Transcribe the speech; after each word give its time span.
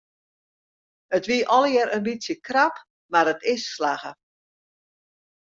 It 1.17 1.25
wie 1.29 1.41
allegear 1.55 1.89
in 1.97 2.05
bytsje 2.07 2.35
krap 2.47 2.75
mar 3.13 3.27
it 3.33 3.41
is 3.53 3.63
slagge. 3.75 4.11